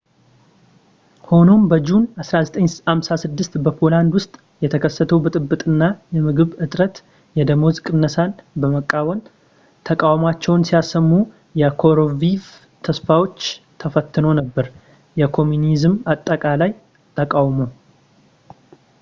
ሆኖም 1.29 1.63
በጁን 1.71 2.05
1956 2.21 3.57
በፖላንድ 3.65 4.13
ውስጥ 4.17 4.31
የተከሰተው 4.63 5.19
ብጥብጥ 5.25 5.59
እና 5.71 5.83
የምግብ 6.15 6.55
እጥረት 6.65 6.95
እና 7.03 7.37
የደመወዝ 7.39 7.77
ቅነሳን 7.89 8.31
በመቃወም 8.63 9.21
ተቃውሟቸውን 9.89 10.65
ሲያሰሙ 10.71 11.11
የኮሩሺቭ 11.63 12.43
ተስፋዎች 12.87 13.45
ተፈትኖ 13.83 14.31
ነበር 14.41 14.67
የኮሚኒዝም 15.21 15.95
አጠቃላይ 16.15 16.73
ተቃውሞ 17.21 17.59